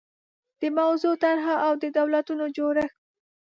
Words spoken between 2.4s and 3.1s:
جوړښت